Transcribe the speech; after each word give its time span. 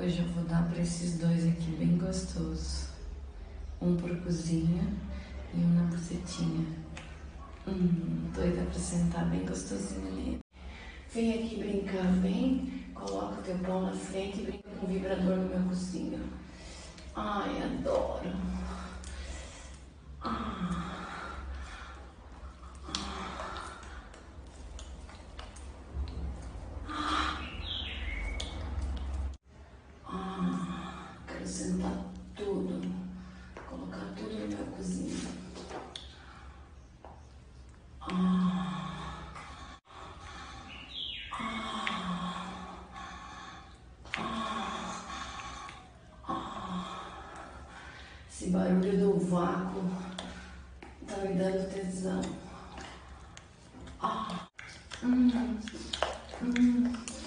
Hoje 0.00 0.20
eu 0.20 0.28
vou 0.28 0.44
dar 0.44 0.62
para 0.68 0.80
esses 0.80 1.18
dois 1.18 1.44
aqui 1.44 1.72
bem 1.72 1.98
gostoso. 1.98 2.86
Um 3.82 3.96
por 3.96 4.16
cozinha 4.20 4.86
e 5.52 5.56
um 5.56 5.74
na 5.74 5.90
bucetinha. 5.90 6.64
Hum, 7.66 8.30
doida 8.32 8.62
pra 8.62 8.78
sentar 8.78 9.28
bem 9.28 9.44
gostosinho 9.44 10.06
ali. 10.06 10.38
Vem 11.12 11.34
aqui 11.34 11.56
brincar, 11.56 12.12
vem. 12.22 12.84
Coloca 12.94 13.40
o 13.40 13.42
teu 13.42 13.58
pau 13.58 13.82
na 13.82 13.92
frente 13.92 14.38
e 14.38 14.44
brinca 14.44 14.68
com 14.78 14.86
o 14.86 14.88
vibrador 14.88 15.36
no 15.36 15.48
meu 15.48 15.68
cozinho. 15.68 16.22
Ai, 17.16 17.60
adoro. 17.60 18.30
Ah. 20.22 20.98
Sentar 31.48 32.04
tudo, 32.36 32.80
colocar 33.68 34.14
tudo 34.14 34.76
cozinho. 34.76 35.28
Ah. 38.00 38.84
Esse 48.30 48.50
barulho 48.50 48.98
do 48.98 49.18
vácuo 49.18 49.82
tá 51.06 51.16
me 51.16 51.34
dando 51.34 51.68
tesão. 51.72 52.20
Ah. 54.00 54.48
Hum. 55.02 55.58
Hum. 56.42 57.17